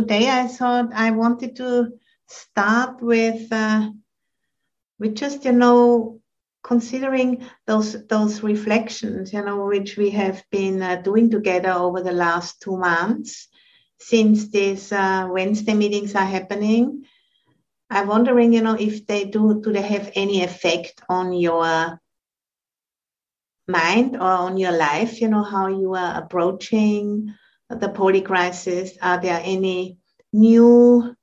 [0.00, 1.90] today I thought I wanted to
[2.28, 3.90] start with uh,
[5.00, 6.20] with just you know
[6.62, 12.12] considering those those reflections you know which we have been uh, doing together over the
[12.12, 13.48] last two months
[13.98, 17.04] since these uh, Wednesday meetings are happening.
[17.90, 21.98] I'm wondering, you know, if they do, do they have any effect on your
[23.66, 25.20] mind or on your life?
[25.20, 27.34] You know, how you are approaching
[27.68, 28.92] the poly crisis.
[29.02, 29.98] Are there any
[30.32, 31.14] new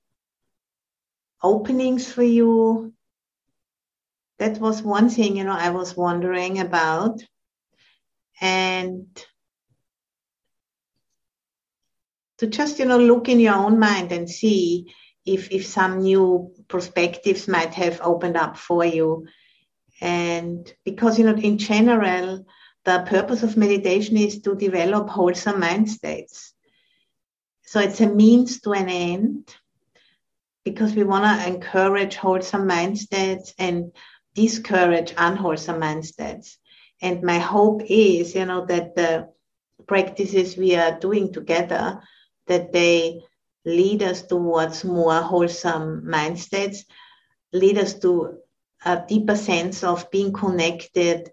[1.41, 2.93] openings for you?
[4.37, 7.21] That was one thing, you know, I was wondering about.
[8.41, 9.07] And
[12.37, 14.93] to just you know look in your own mind and see
[15.25, 19.25] if if some new perspectives might have opened up for you
[20.01, 22.45] and because you know in general
[22.85, 26.53] the purpose of meditation is to develop wholesome mind states.
[27.63, 29.55] So it's a means to an end
[30.63, 33.91] because we want to encourage wholesome mind states and
[34.35, 36.57] discourage unwholesome mind states.
[37.01, 39.29] And my hope is you know that the
[39.87, 42.01] practices we are doing together
[42.47, 43.23] that they
[43.65, 46.85] lead us towards more wholesome mind states,
[47.51, 48.37] lead us to
[48.85, 51.31] a deeper sense of being connected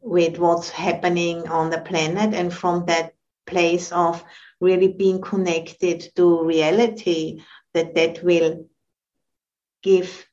[0.00, 3.14] with what's happening on the planet and from that
[3.46, 4.22] place of
[4.60, 7.42] really being connected to reality
[7.74, 8.66] that that will
[9.82, 10.26] give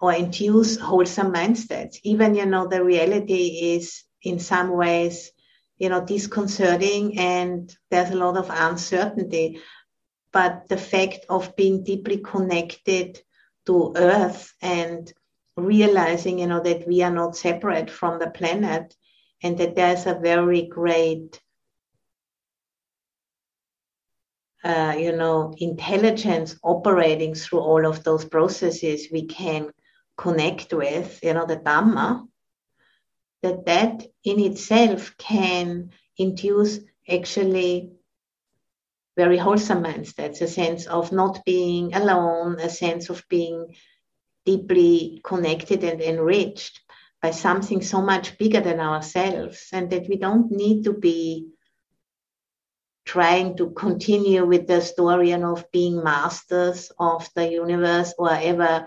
[0.00, 5.32] or induce wholesome mindsets even you know the reality is in some ways
[5.78, 9.60] you know, disconcerting and there's a lot of uncertainty.
[10.32, 13.20] But the fact of being deeply connected
[13.66, 15.12] to Earth and
[15.56, 18.94] realizing, you know, that we are not separate from the planet
[19.42, 21.40] and that there's a very great,
[24.64, 29.70] uh, you know, intelligence operating through all of those processes we can
[30.16, 32.26] connect with, you know, the Dhamma
[33.42, 37.92] that that in itself can induce actually
[39.16, 43.74] very wholesome mindsets, a sense of not being alone, a sense of being
[44.46, 46.80] deeply connected and enriched
[47.20, 51.48] by something so much bigger than ourselves, and that we don't need to be
[53.04, 58.86] trying to continue with the story and of being masters of the universe or ever,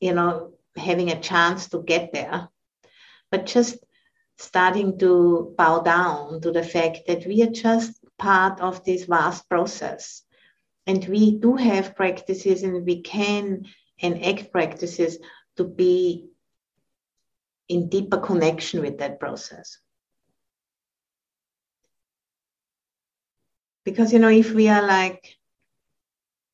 [0.00, 2.48] you know, having a chance to get there
[3.30, 3.78] but just
[4.38, 9.48] starting to bow down to the fact that we are just part of this vast
[9.48, 10.22] process.
[10.86, 13.66] And we do have practices and we can
[13.98, 15.18] enact practices
[15.56, 16.28] to be
[17.68, 19.78] in deeper connection with that process.
[23.84, 25.36] Because, you know, if we are like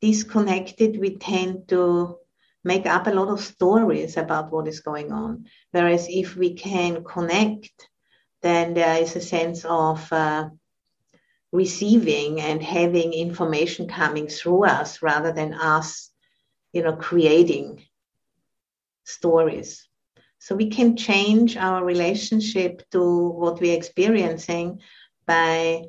[0.00, 2.19] disconnected, we tend to
[2.64, 5.47] make up a lot of stories about what is going on.
[5.70, 7.88] Whereas if we can connect,
[8.42, 10.50] then there is a sense of uh,
[11.52, 16.11] receiving and having information coming through us rather than us,
[16.72, 17.82] you know, creating
[19.04, 19.88] stories.
[20.38, 24.80] So we can change our relationship to what we're experiencing
[25.26, 25.84] by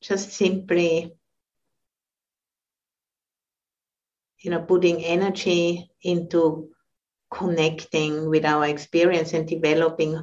[0.00, 1.12] just simply
[4.40, 6.68] you know putting energy into
[7.30, 10.14] connecting with our experience and developing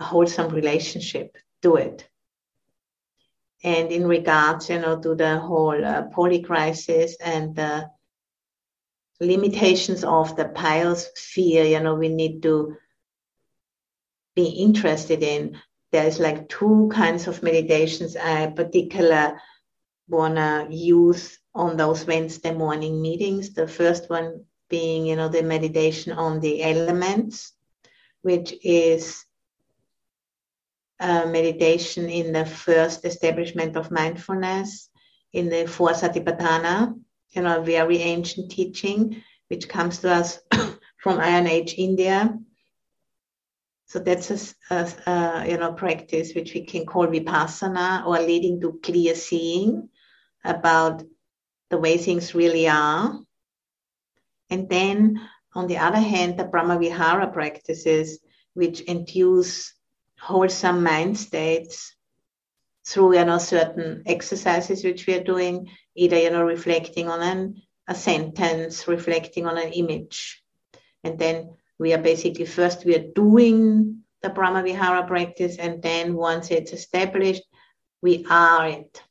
[0.00, 2.08] a wholesome relationship to it
[3.64, 7.88] and in regards you know to the whole uh, poly crisis and the
[9.20, 12.76] limitations of the biosphere you know we need to
[14.34, 15.58] be interested in
[15.92, 19.40] there's like two kinds of meditations i particular
[20.08, 23.54] want to use on those Wednesday morning meetings.
[23.54, 27.52] The first one being, you know, the meditation on the elements,
[28.22, 29.24] which is
[31.00, 34.88] meditation in the first establishment of mindfulness
[35.32, 36.94] in the four Satipatthana,
[37.32, 40.38] you know, very ancient teaching, which comes to us
[40.98, 42.38] from Iron Age India.
[43.86, 44.30] So that's
[44.70, 49.14] a, a, a, you know practice which we can call vipassana or leading to clear
[49.14, 49.90] seeing
[50.44, 51.02] about
[51.68, 53.18] the way things really are.
[54.48, 55.20] And then,
[55.54, 58.18] on the other hand, the Brahmavihara practices,
[58.54, 59.74] which induce
[60.18, 61.94] wholesome mind states
[62.86, 67.62] through you know certain exercises which we are doing, either you know reflecting on an,
[67.88, 70.42] a sentence, reflecting on an image,
[71.04, 76.50] and then we are basically first we are doing the Brahmavihara practice, and then once
[76.50, 77.42] it's established,
[78.02, 79.02] we are it.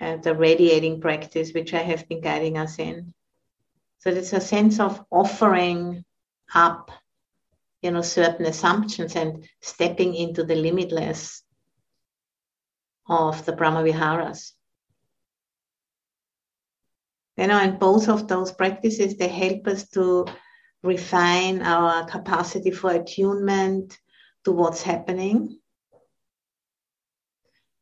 [0.00, 3.14] The radiating practice, which I have been guiding us in.
[4.00, 6.04] So it's a sense of offering
[6.54, 6.90] up,
[7.80, 11.42] you know, certain assumptions and stepping into the limitless
[13.06, 14.52] of the Brahmaviharas.
[17.36, 20.26] You know, and both of those practices they help us to
[20.82, 23.98] refine our capacity for attunement
[24.44, 25.58] to what's happening.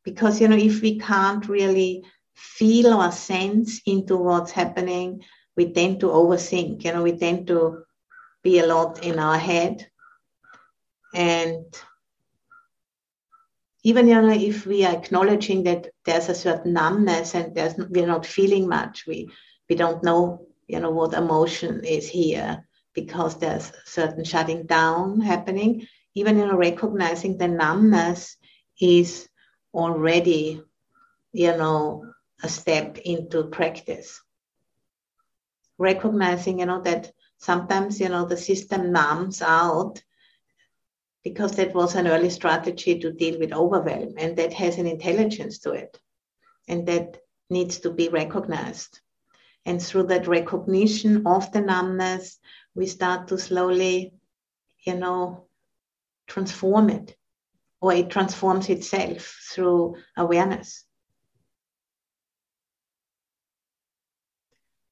[0.05, 2.05] Because you know, if we can't really
[2.35, 5.23] feel or sense into what's happening,
[5.57, 6.85] we tend to overthink.
[6.85, 7.85] You know, we tend to
[8.43, 9.87] be a lot in our head.
[11.15, 11.67] And
[13.85, 18.07] even you know, if we are acknowledging that there's a certain numbness and there's we're
[18.07, 19.29] not feeling much, we
[19.69, 25.87] we don't know you know what emotion is here because there's certain shutting down happening.
[26.15, 28.37] Even you know, recognizing the numbness
[28.81, 29.29] is
[29.75, 30.63] already
[31.33, 32.05] you know
[32.43, 34.21] a step into practice.
[35.79, 40.01] Recognizing you know that sometimes you know the system numbs out
[41.25, 45.59] because that was an early strategy to deal with overwhelm and that has an intelligence
[45.61, 45.99] to it.
[46.69, 47.19] And that
[47.51, 49.01] needs to be recognized.
[49.65, 52.39] And through that recognition of the numbness
[52.75, 54.15] we start to slowly
[54.85, 55.47] you know
[56.27, 57.17] transform it
[57.81, 60.85] or it transforms itself through awareness.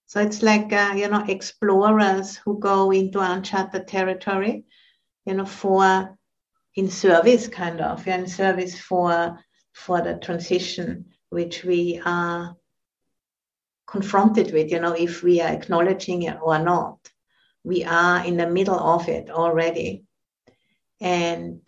[0.07, 4.65] So it's like uh, you know explorers who go into uncharted territory
[5.25, 6.19] you know for
[6.75, 9.39] in service kind of yeah, in service for
[9.73, 12.57] for the transition which we are
[13.87, 16.99] confronted with you know if we are acknowledging it or not.
[17.63, 20.05] We are in the middle of it already.
[21.01, 21.61] And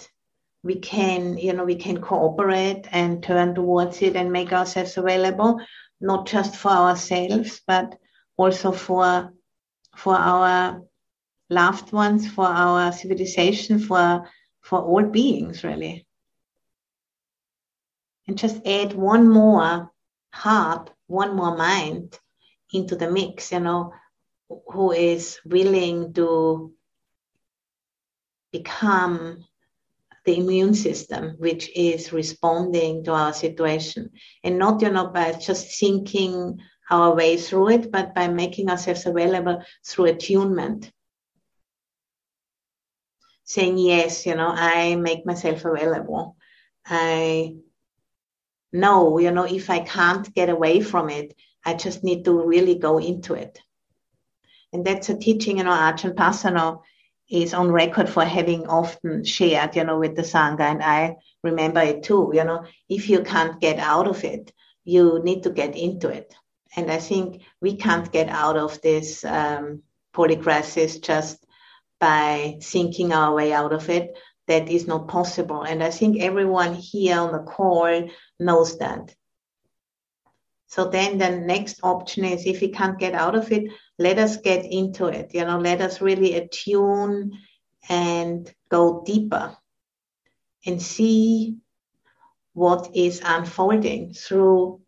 [0.62, 5.60] we can you know we can cooperate and turn towards it and make ourselves available
[6.00, 7.98] not just for ourselves but
[8.36, 9.32] also for
[9.96, 10.82] for our
[11.50, 14.28] loved ones for our civilization for
[14.62, 16.06] for all beings, really.
[18.26, 19.90] And just add one more
[20.32, 22.18] heart, one more mind
[22.72, 23.92] into the mix, you know,
[24.68, 26.72] who is willing to
[28.52, 29.44] become
[30.24, 34.10] the immune system which is responding to our situation
[34.44, 36.60] and not you know by just thinking
[36.90, 40.92] our way through it but by making ourselves available through attunement
[43.52, 46.36] saying yes you know i make myself available.
[46.86, 47.56] I
[48.72, 51.34] know you know if i can't get away from it
[51.66, 53.60] i just need to really go into it.
[54.72, 56.80] And that's a teaching you know ajahn Pasanno
[57.28, 61.82] is on record for having often shared you know with the sangha and i remember
[61.82, 64.52] it too you know if you can't get out of it
[64.84, 66.34] you need to get into it.
[66.76, 69.82] And i think we can't get out of this um,
[70.14, 71.46] polycrisis just
[72.02, 74.18] by thinking our way out of it.
[74.48, 75.62] That is not possible.
[75.62, 78.10] And I think everyone here on the call
[78.40, 79.14] knows that.
[80.66, 83.70] So then the next option is if we can't get out of it,
[84.00, 85.32] let us get into it.
[85.32, 87.38] You know, let us really attune
[87.88, 89.56] and go deeper
[90.66, 91.58] and see
[92.52, 94.80] what is unfolding through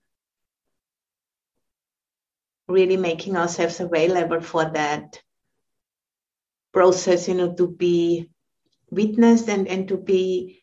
[2.67, 5.23] really making ourselves available for that
[6.75, 8.29] process, you know, to be
[8.91, 10.63] witnessed and, and to be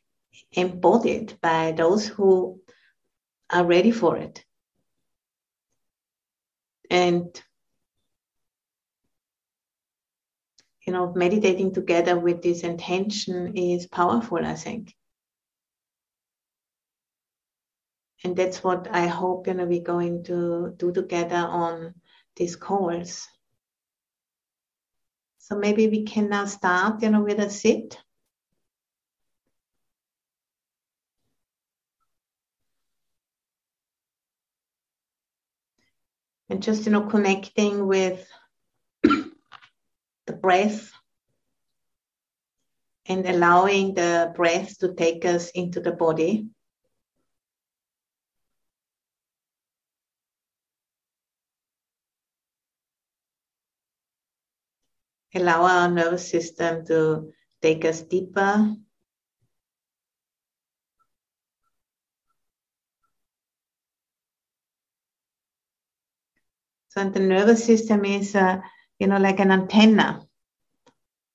[0.51, 2.59] embodied by those who
[3.49, 4.43] are ready for it.
[6.89, 7.41] And,
[10.85, 14.93] you know, meditating together with this intention is powerful, I think.
[18.23, 21.95] And that's what I hope, you know, we're going to do together on
[22.35, 23.27] these calls.
[25.43, 27.97] So maybe we can now start, you know, with a sit.
[36.47, 38.25] And just, you know, connecting with
[39.03, 40.91] the breath
[43.07, 46.47] and allowing the breath to take us into the body.
[55.35, 58.75] Allow our nervous system to take us deeper.
[66.89, 68.59] So the nervous system is, uh,
[68.99, 70.25] you know, like an antenna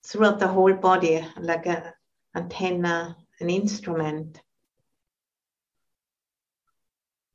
[0.05, 1.83] throughout the whole body, like an
[2.35, 4.41] antenna, an instrument.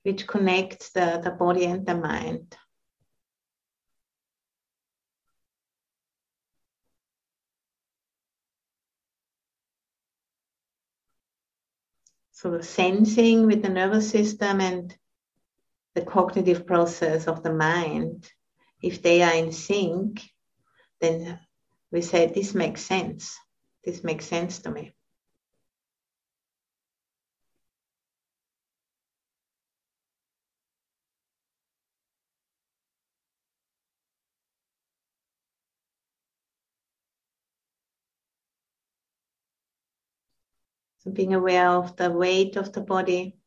[0.04, 2.58] which connects the, the body and the mind.
[12.42, 14.98] So the sensing with the nervous system and
[15.94, 18.28] the cognitive process of the mind,
[18.82, 20.24] if they are in sync,
[21.00, 21.40] then
[21.92, 23.38] we say, This makes sense.
[23.84, 24.92] This makes sense to me.
[41.14, 43.38] Being aware of the weight of the body.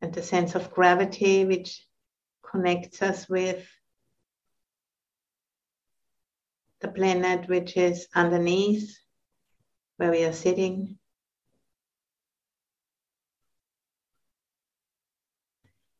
[0.00, 1.84] And the sense of gravity which
[2.42, 3.68] connects us with
[6.80, 8.96] the planet which is underneath
[9.96, 10.98] where we are sitting.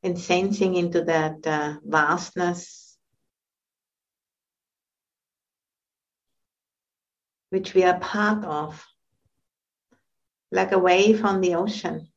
[0.04, 2.87] And sensing into that uh, vastness
[7.50, 8.84] which we are part of,
[10.50, 12.08] like a wave on the ocean.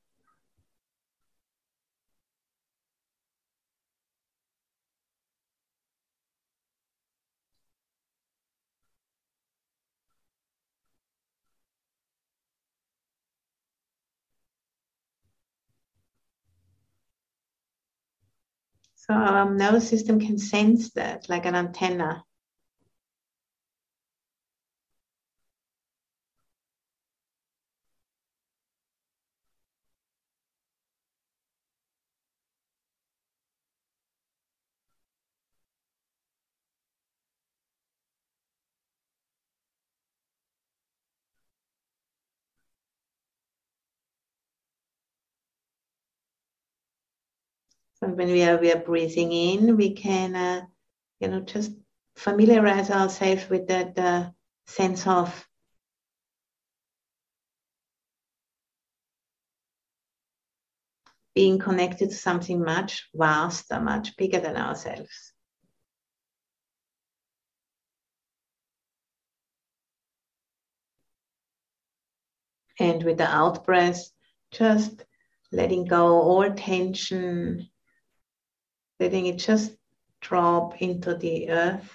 [18.96, 22.24] So our nervous system can sense that like an antenna.
[48.02, 50.66] And when we are we are breathing in, we can uh,
[51.20, 51.72] you know just
[52.16, 54.30] familiarize ourselves with that uh,
[54.66, 55.48] sense of
[61.34, 65.34] being connected to something much vaster, much bigger than ourselves.
[72.80, 74.10] And with the out breath,
[74.52, 75.06] just
[75.52, 77.70] letting go all tension,
[79.02, 79.72] letting it just
[80.22, 81.92] drop into the earth.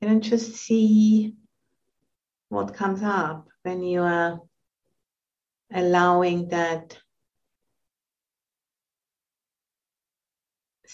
[0.00, 1.36] And just see
[2.48, 4.40] what comes up when you are
[5.70, 6.98] allowing that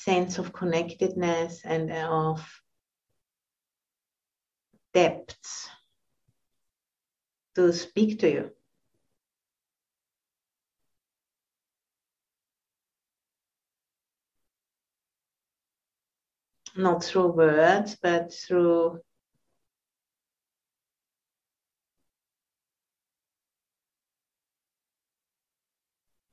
[0.09, 2.63] sense of connectedness and of
[4.95, 5.69] depths
[7.55, 8.51] to speak to you.
[16.75, 19.01] Not through words, but through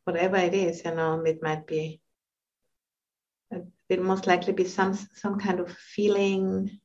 [0.06, 2.00] whatever it is, you know, it might be
[3.90, 6.80] will most likely be some some kind of feeling.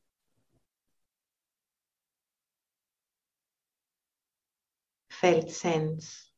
[5.10, 6.29] Felt sense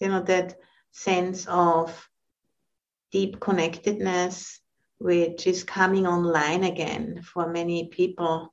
[0.00, 0.56] you know that
[0.92, 2.08] sense of
[3.12, 4.60] deep connectedness
[4.98, 8.52] which is coming online again for many people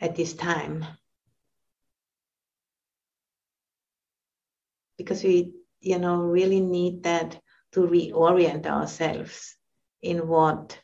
[0.00, 0.84] at this time.
[4.98, 7.40] Because we you know really need that
[7.72, 9.56] to reorient ourselves
[10.02, 10.78] in what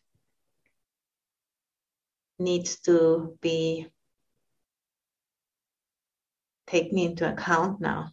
[2.39, 3.87] needs to be
[6.67, 8.13] taken into account now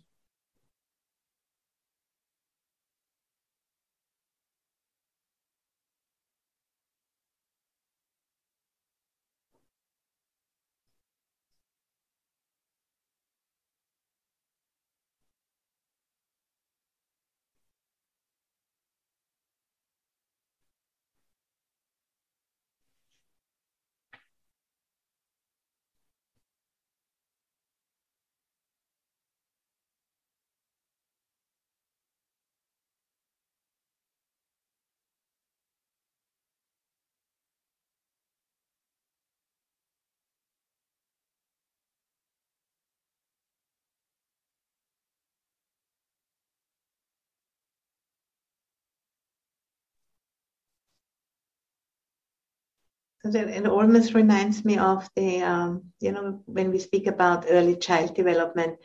[53.23, 58.15] it almost reminds me of the, um, you know, when we speak about early child
[58.15, 58.77] development,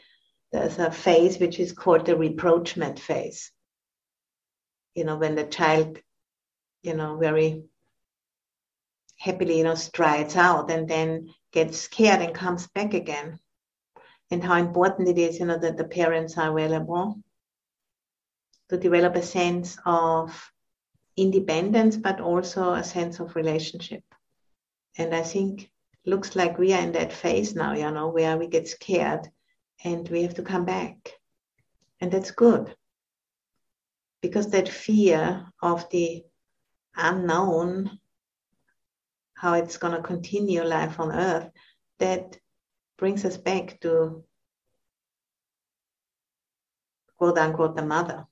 [0.52, 3.50] there's a phase which is called the rapprochement phase.
[4.94, 5.98] You know, when the child,
[6.82, 7.64] you know, very
[9.18, 13.40] happily, you know, strides out and then gets scared and comes back again.
[14.30, 17.20] And how important it is, you know, that the parents are available
[18.68, 20.52] to develop a sense of
[21.16, 24.02] independence, but also a sense of relationship.
[24.98, 25.70] And I think
[26.04, 29.28] looks like we are in that phase now, you know, where we get scared
[29.84, 31.12] and we have to come back.
[32.00, 32.74] And that's good.
[34.20, 36.24] Because that fear of the
[36.96, 38.00] unknown,
[39.34, 41.48] how it's going to continue life on earth,
[42.00, 42.36] that
[42.98, 44.24] brings us back to
[47.16, 48.26] quote unquote the mother.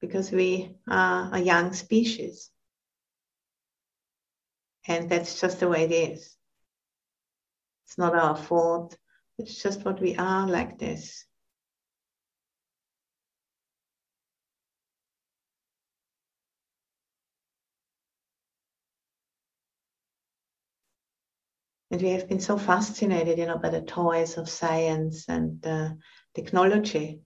[0.00, 2.50] Because we are a young species.
[4.88, 6.36] And that's just the way it is.
[7.86, 8.96] It's not our fault.
[9.38, 11.24] It's just what we are like this.
[21.90, 25.90] And we have been so fascinated, you know, by the toys of science and uh,
[26.34, 27.20] technology,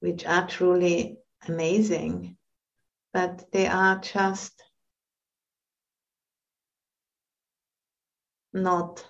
[0.00, 2.36] which are truly amazing,
[3.12, 4.62] but they are just
[8.52, 9.04] not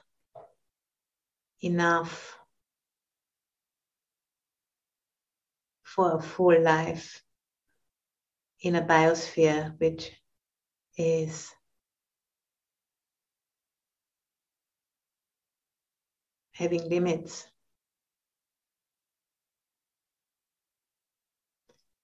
[1.61, 2.39] enough
[5.83, 7.23] for a full life
[8.63, 10.11] in a biosphere which
[10.97, 11.53] is
[16.53, 17.52] having limits.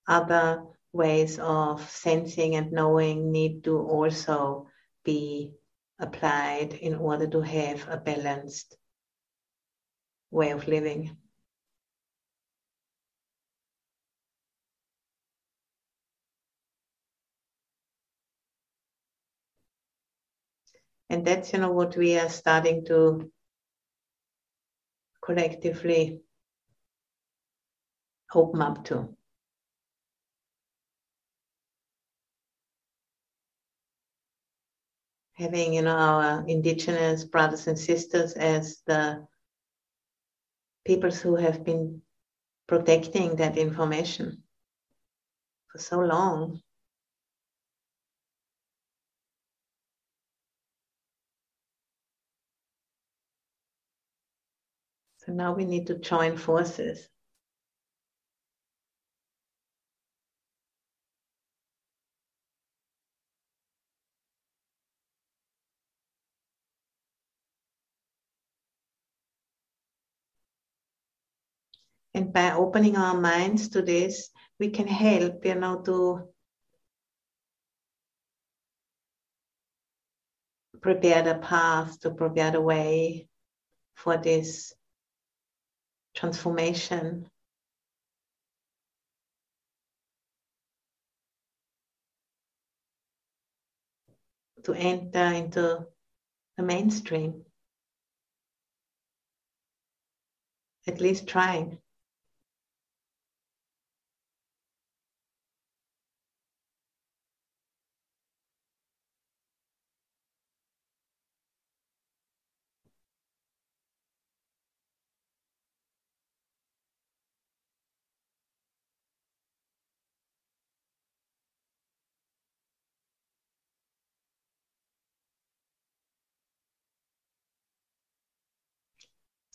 [0.08, 4.66] Other ways of sensing and knowing need to also
[5.04, 5.52] be
[6.00, 8.76] applied in order to have a balanced
[10.30, 11.16] way of living.
[21.10, 23.30] And that's you know what we are starting to
[25.22, 26.20] collectively
[28.34, 29.17] open up to.
[35.38, 39.24] Having you know our indigenous brothers and sisters as the
[40.84, 42.02] peoples who have been
[42.66, 44.42] protecting that information
[45.68, 46.60] for so long.
[55.18, 57.08] So now we need to join forces
[72.18, 76.28] and by opening our minds to this we can help you know to
[80.80, 83.28] prepare the path to prepare the way
[83.94, 84.74] for this
[86.14, 87.30] transformation.
[94.64, 95.86] To enter into
[96.56, 97.44] the mainstream.
[100.88, 101.78] At least trying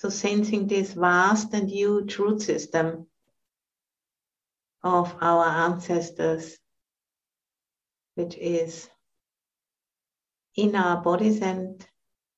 [0.03, 3.07] So sensing this vast and huge root system
[4.83, 6.57] of our ancestors,
[8.15, 8.89] which is
[10.57, 11.87] in our bodies and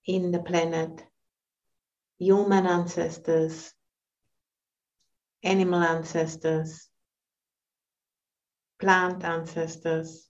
[0.06, 1.04] in the planet,
[2.20, 3.74] human ancestors,
[5.42, 6.88] animal ancestors,
[8.80, 10.30] plant ancestors,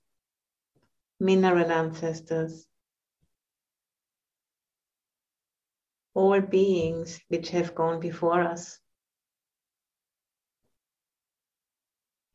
[1.19, 2.65] mineral ancestors,
[6.15, 8.79] all beings which have gone before us.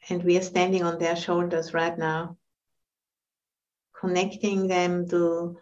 [0.09, 2.37] And we are standing on their shoulders right now,
[3.99, 5.59] connecting them to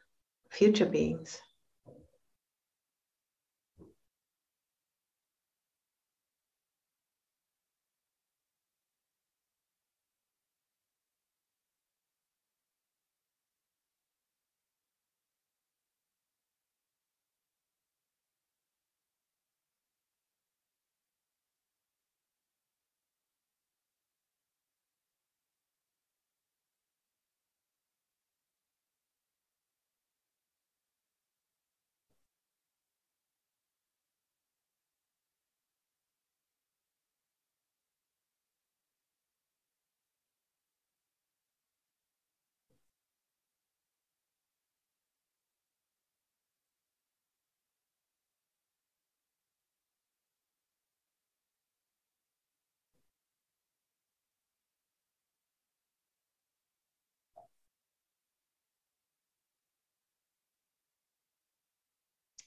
[0.50, 1.40] future beings.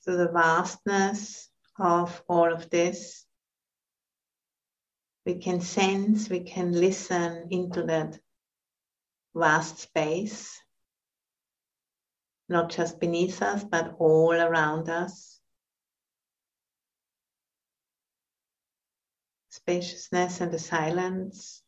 [0.03, 3.25] To the vastness of all of this.
[5.25, 8.19] We can sense, we can listen into that
[9.35, 10.59] vast space,
[12.49, 15.39] not just beneath us, but all around us.
[19.49, 21.61] Spaciousness and the silence.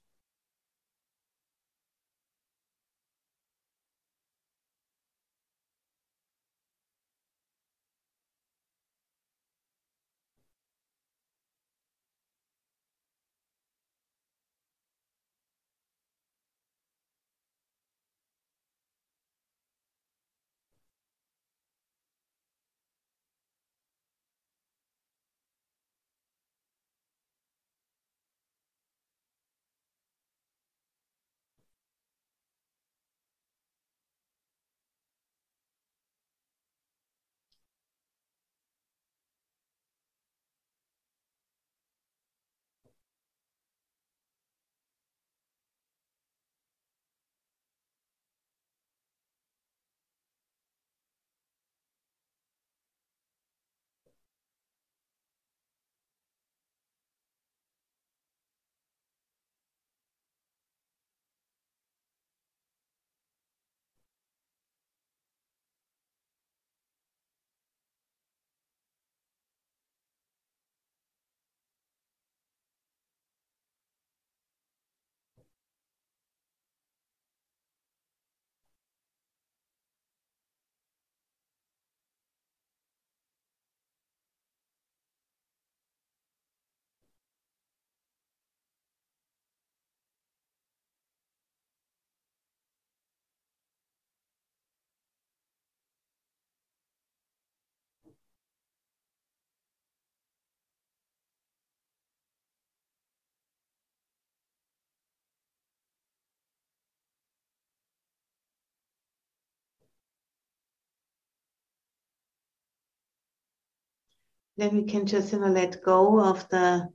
[114.58, 116.90] Then we can just you know let go of the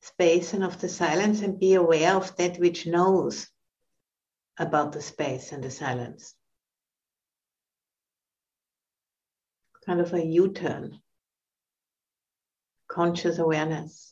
[0.00, 3.48] space and of the silence and be aware of that which knows
[4.58, 6.34] about the space and the silence.
[9.86, 11.00] Kind of a u-turn.
[12.88, 14.11] Conscious awareness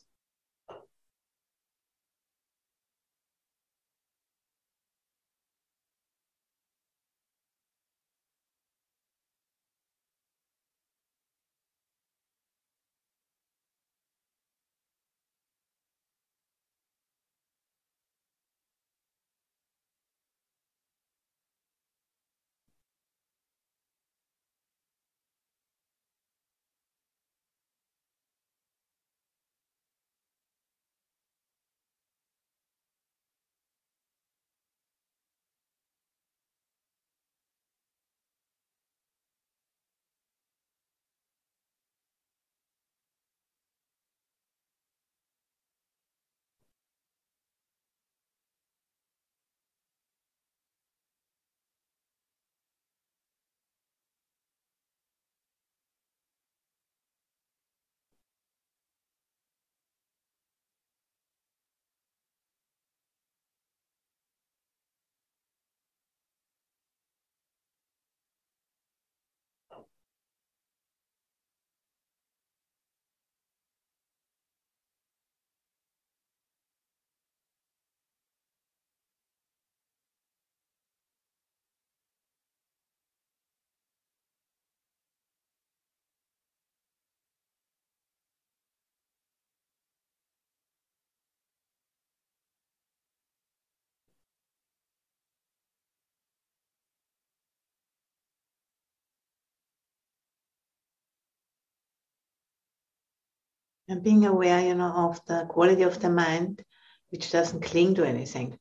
[103.91, 106.63] And being aware, you know, of the quality of the mind,
[107.09, 108.57] which doesn't cling to anything.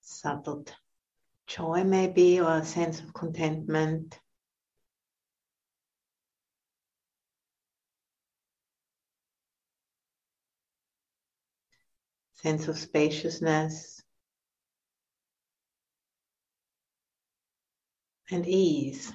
[0.00, 0.64] Subtle
[1.46, 4.18] joy, maybe, or a sense of contentment.
[12.32, 14.02] Sense of spaciousness
[18.28, 19.12] and ease.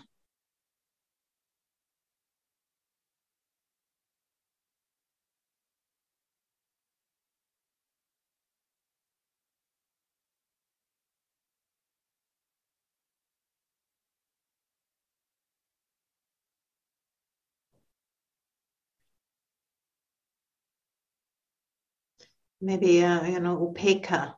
[22.62, 24.36] Maybe uh, you know upekkha,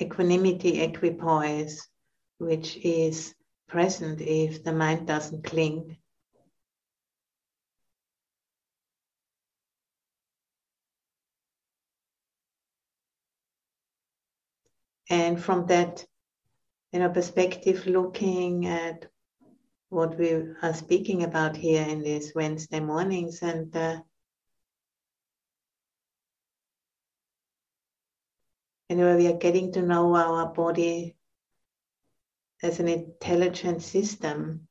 [0.00, 1.86] equanimity, equipoise,
[2.38, 3.34] which is
[3.68, 5.96] present if the mind doesn't cling.
[15.08, 16.06] And from that,
[16.92, 19.06] you know, perspective, looking at
[19.88, 20.30] what we
[20.62, 24.00] are speaking about here in these Wednesday mornings, and uh,
[28.90, 31.14] Anyway, we are getting to know our body
[32.60, 34.66] as an intelligent system.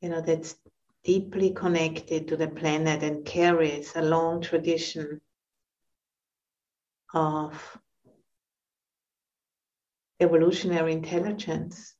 [0.00, 0.56] You know, that's
[1.04, 5.20] deeply connected to the planet and carries a long tradition
[7.14, 7.78] of
[10.18, 11.94] evolutionary intelligence.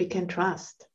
[0.00, 0.89] We can trust.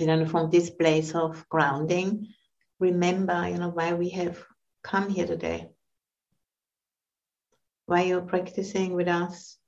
[0.00, 2.26] You know, from this place of grounding,
[2.78, 4.42] remember, you know, why we have
[4.82, 5.68] come here today.
[7.84, 9.58] Why you're practicing with us.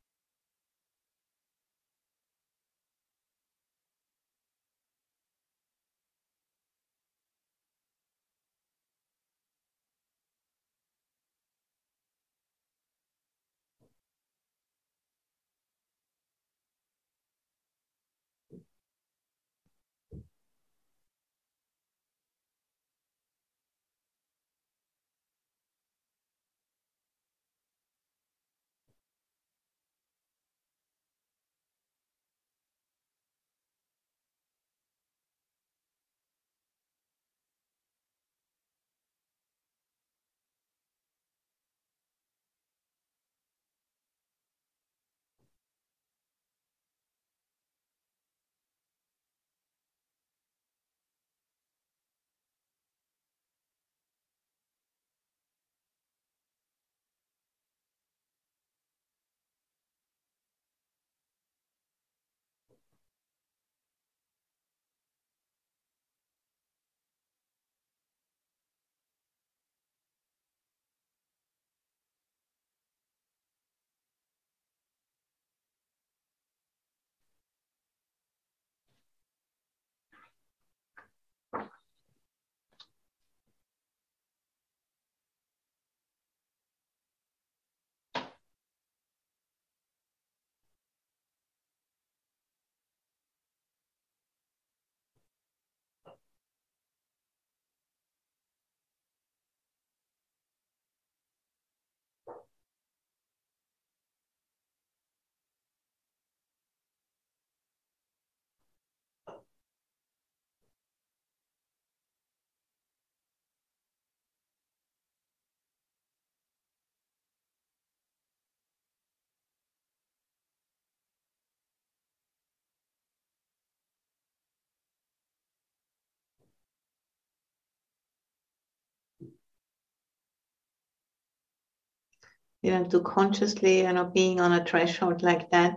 [132.62, 135.74] You know, to consciously, you know, being on a threshold like that,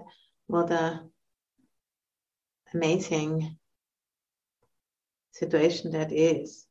[0.47, 1.01] what a
[2.73, 3.57] amazing
[5.31, 6.67] situation that is.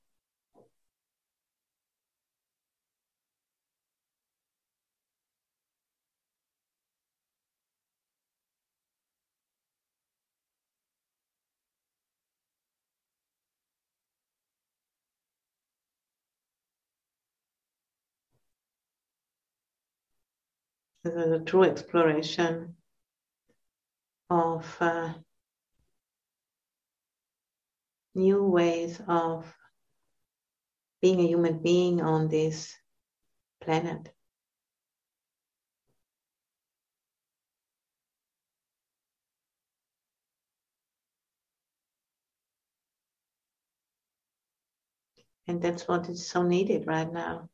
[21.07, 22.77] A true exploration
[24.31, 25.13] of uh,
[28.15, 29.55] new ways of
[31.03, 32.75] being a human being on this
[33.61, 34.15] planet.
[45.47, 47.51] And that's what is so needed right now.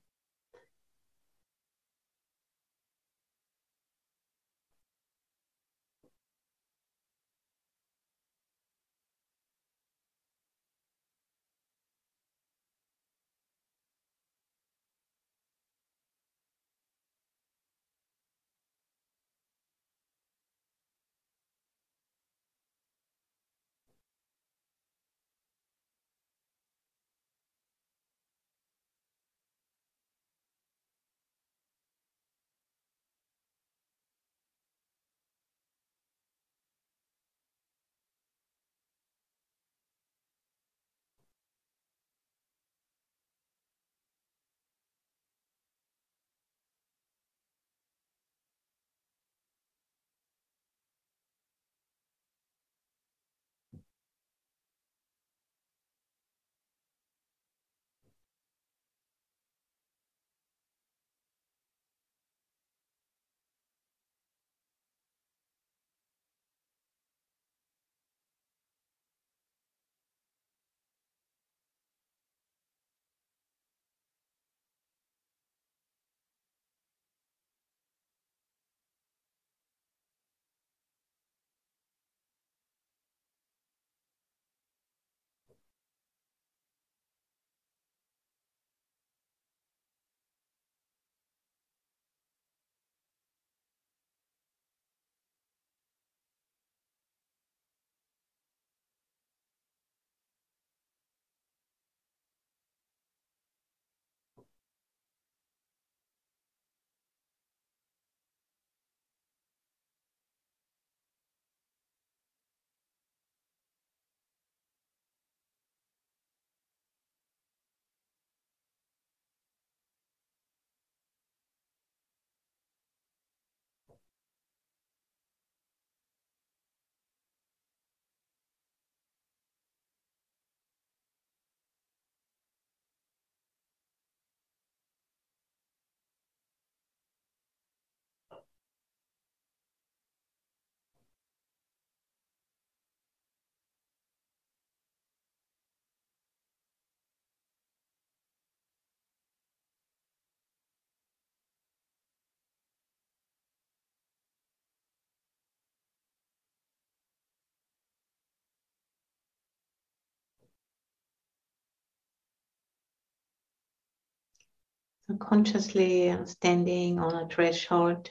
[165.19, 168.11] Consciously standing on a threshold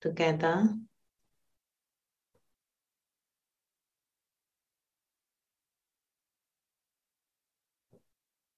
[0.00, 0.68] together.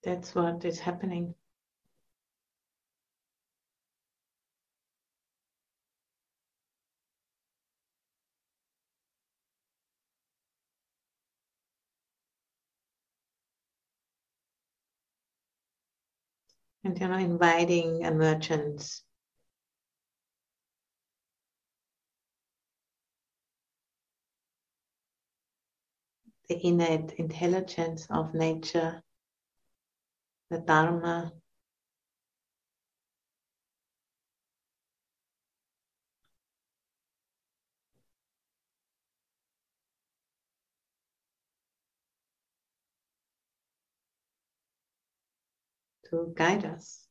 [0.03, 1.35] That's what is happening.
[16.89, 19.03] And you know inviting emergence
[26.49, 29.03] the innate intelligence of nature
[30.51, 31.31] the dharma
[46.11, 47.08] to guide us.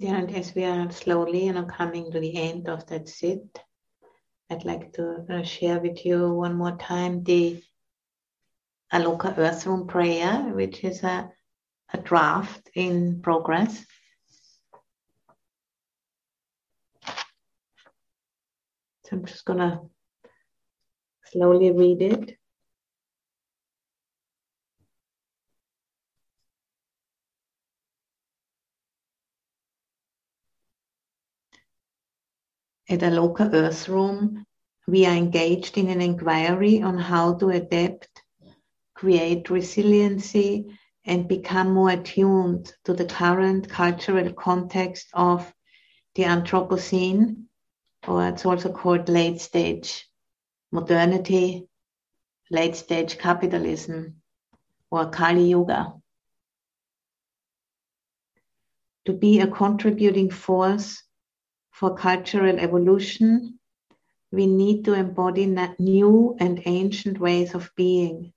[0.00, 3.58] Yeah, and as we are slowly, you know, coming to the end of that sit,
[4.48, 7.62] I'd like to uh, share with you one more time the
[8.90, 11.30] Aloka Earth Room prayer, which is a,
[11.92, 13.84] a draft in progress.
[19.04, 19.82] So I'm just gonna
[21.26, 22.39] slowly read it.
[32.90, 34.44] At Aloka Earth Room,
[34.88, 38.08] we are engaged in an inquiry on how to adapt,
[38.94, 45.54] create resiliency, and become more attuned to the current cultural context of
[46.16, 47.44] the Anthropocene,
[48.08, 50.08] or it's also called late stage
[50.72, 51.68] modernity,
[52.50, 54.20] late stage capitalism,
[54.90, 55.94] or Kali Yuga.
[59.04, 61.04] To be a contributing force
[61.80, 63.58] for cultural evolution,
[64.30, 65.46] we need to embody
[65.78, 68.34] new and ancient ways of being.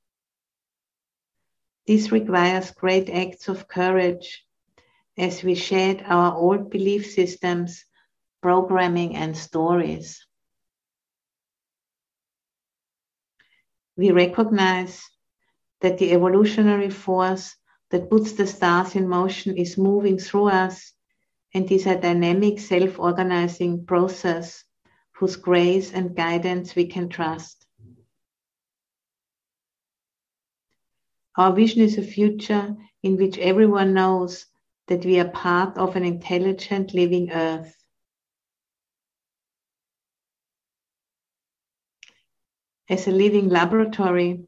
[1.86, 4.46] This requires great acts of courage
[5.18, 7.84] as we shed our old belief systems,
[8.42, 10.26] programming, and stories.
[13.98, 15.04] We recognize
[15.82, 17.54] that the evolutionary force
[17.92, 20.94] that puts the stars in motion is moving through us
[21.54, 24.64] and is a dynamic self organizing process
[25.12, 27.66] whose grace and guidance we can trust.
[31.38, 34.46] Our vision is a future in which everyone knows
[34.88, 37.76] that we are part of an intelligent living earth.
[42.90, 44.46] As a living laboratory,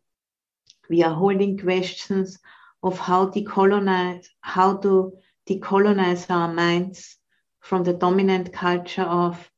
[0.90, 2.38] we are holding questions
[2.84, 5.18] of how to decolonize, how to
[5.48, 7.18] decolonize our minds
[7.60, 9.50] from the dominant culture of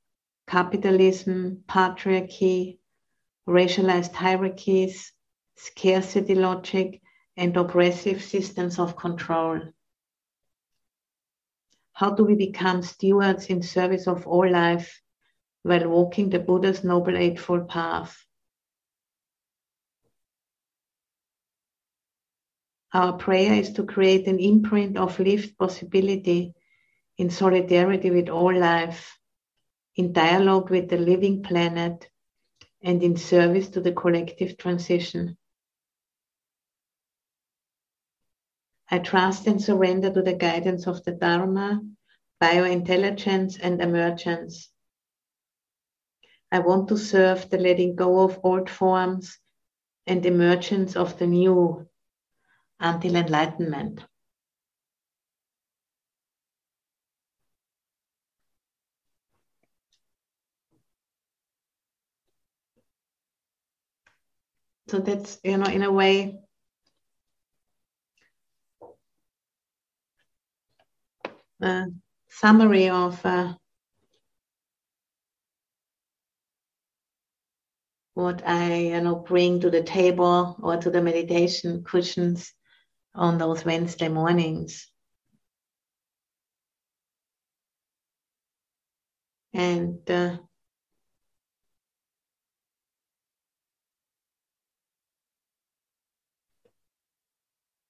[0.47, 2.79] capitalism, patriarchy,
[3.47, 5.11] racialized hierarchies,
[5.55, 7.01] scarcity logic,
[7.35, 9.61] and oppressive systems of control.
[11.93, 15.01] How do we become stewards in service of all life
[15.63, 18.26] while walking the Buddha's Noble Eightfold Path?
[22.93, 26.53] Our prayer is to create an imprint of lived possibility
[27.17, 29.17] in solidarity with all life,
[29.95, 32.07] in dialogue with the living planet,
[32.81, 35.37] and in service to the collective transition.
[38.89, 41.81] I trust and surrender to the guidance of the Dharma,
[42.41, 44.69] biointelligence, and emergence.
[46.51, 49.37] I want to serve the letting go of old forms
[50.05, 51.85] and emergence of the new
[52.79, 54.03] until enlightenment.
[64.89, 66.39] So that's, you know, in a way,
[71.61, 71.85] a
[72.29, 73.53] summary of uh,
[78.13, 82.51] what I you know bring to the table or to the meditation cushions
[83.17, 84.87] on those Wednesday mornings.
[89.53, 90.37] And uh,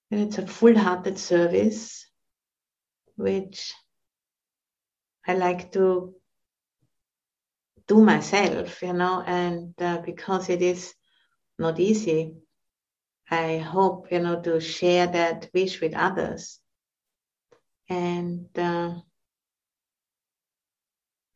[0.09, 2.07] it's a full hearted service,
[3.17, 3.73] which
[5.27, 6.15] I like to
[7.87, 10.93] do myself, you know, and uh, because it is
[11.59, 12.35] not easy
[13.29, 16.59] I hope, you know, to share that wish with others.
[17.89, 18.95] And uh,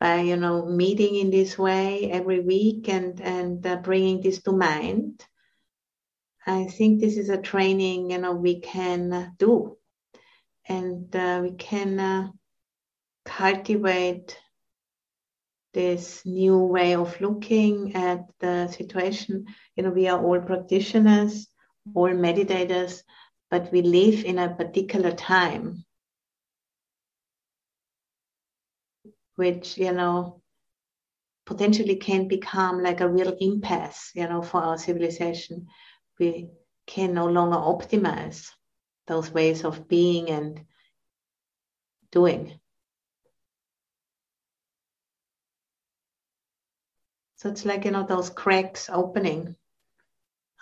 [0.00, 4.52] by, you know, meeting in this way every week and, and uh, bringing this to
[4.52, 5.24] mind,
[6.46, 9.76] I think this is a training, you know, we can do.
[10.68, 12.28] And uh, we can uh,
[13.24, 14.38] cultivate
[15.74, 19.46] this new way of looking at the situation.
[19.76, 21.48] You know, we are all practitioners
[21.94, 23.02] all meditators,
[23.50, 25.84] but we live in a particular time,
[29.36, 30.42] which, you know,
[31.44, 35.66] potentially can become like a real impasse, you know, for our civilization.
[36.18, 36.50] We
[36.86, 38.48] can no longer optimize
[39.06, 40.64] those ways of being and
[42.10, 42.58] doing.
[47.36, 49.56] So it's like, you know, those cracks opening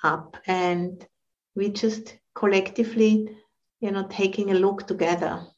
[0.03, 1.07] up and
[1.55, 3.37] we just collectively,
[3.81, 5.47] you know, taking a look together.
[5.47, 5.51] I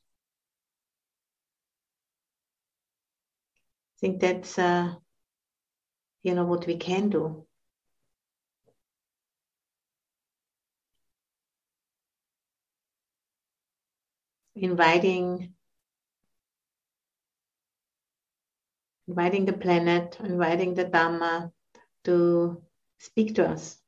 [4.00, 4.94] think that's uh,
[6.22, 7.46] you know what we can do.
[14.54, 15.54] Inviting
[19.08, 21.52] inviting the planet, inviting the Dhamma
[22.04, 22.62] to
[22.98, 23.81] speak to us.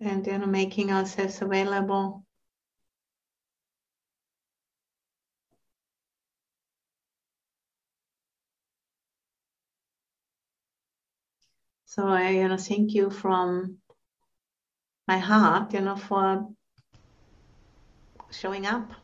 [0.00, 2.24] And you know, making ourselves available.
[11.86, 13.78] So I you know thank you from
[15.06, 16.48] my heart, you know, for
[18.30, 19.03] showing up.